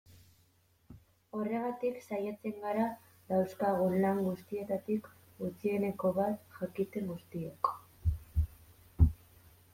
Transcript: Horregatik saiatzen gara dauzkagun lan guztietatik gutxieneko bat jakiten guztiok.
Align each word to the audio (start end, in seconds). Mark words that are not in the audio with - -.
Horregatik 1.39 1.99
saiatzen 2.05 2.57
gara 2.63 2.87
dauzkagun 3.33 3.99
lan 4.07 4.23
guztietatik 4.29 5.11
gutxieneko 5.43 6.13
bat 6.17 6.51
jakiten 6.63 7.09
guztiok. 7.13 7.73